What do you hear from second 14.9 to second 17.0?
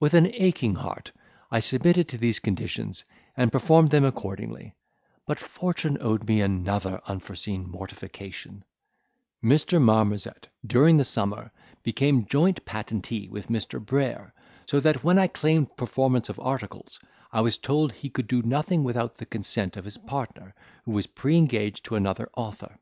when I claimed performance of articles,